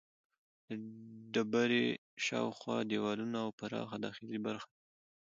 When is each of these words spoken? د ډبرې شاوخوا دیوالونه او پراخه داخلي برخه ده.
د 0.69 0.71
ډبرې 1.33 1.85
شاوخوا 2.25 2.77
دیوالونه 2.91 3.37
او 3.45 3.49
پراخه 3.59 3.97
داخلي 4.05 4.37
برخه 4.45 4.69
ده. 4.73 4.79